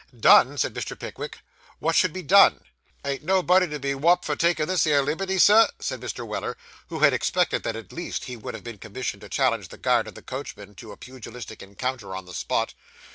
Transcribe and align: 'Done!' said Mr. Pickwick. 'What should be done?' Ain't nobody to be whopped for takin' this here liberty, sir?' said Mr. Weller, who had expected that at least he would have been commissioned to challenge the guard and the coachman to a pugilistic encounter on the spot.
'Done!' 0.19 0.57
said 0.57 0.73
Mr. 0.73 0.97
Pickwick. 0.99 1.41
'What 1.77 1.95
should 1.95 2.11
be 2.11 2.23
done?' 2.23 2.63
Ain't 3.05 3.21
nobody 3.21 3.67
to 3.67 3.77
be 3.77 3.93
whopped 3.93 4.25
for 4.25 4.35
takin' 4.35 4.67
this 4.67 4.83
here 4.85 5.03
liberty, 5.03 5.37
sir?' 5.37 5.69
said 5.77 6.01
Mr. 6.01 6.25
Weller, 6.25 6.57
who 6.87 7.01
had 7.01 7.13
expected 7.13 7.61
that 7.61 7.75
at 7.75 7.93
least 7.93 8.23
he 8.25 8.35
would 8.35 8.55
have 8.55 8.63
been 8.63 8.79
commissioned 8.79 9.21
to 9.21 9.29
challenge 9.29 9.67
the 9.67 9.77
guard 9.77 10.07
and 10.07 10.17
the 10.17 10.23
coachman 10.23 10.73
to 10.73 10.91
a 10.91 10.97
pugilistic 10.97 11.61
encounter 11.61 12.15
on 12.15 12.25
the 12.25 12.33
spot. 12.33 12.73